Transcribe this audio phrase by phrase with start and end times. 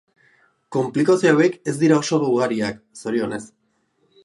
[0.75, 3.43] Konplikazio hauek ez dira oso ugariak, zorionez.